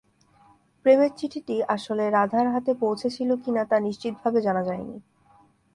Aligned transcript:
প্রেমের 0.85 1.11
চিঠিটি 1.17 1.55
আসলে 1.67 2.03
রাধার 2.09 2.47
হাতে 2.53 2.71
পৌঁছেছিল 2.73 3.29
কিনা 3.43 3.63
তা 3.65 3.77
নিশ্চিতভাবে 3.79 4.39
জানা 4.41 4.63
যায়নি। 4.63 4.97